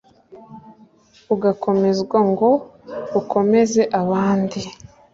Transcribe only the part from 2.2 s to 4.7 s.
ngo ukomeze abandi